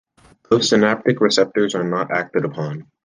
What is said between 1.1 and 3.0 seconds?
receptors are not acted upon.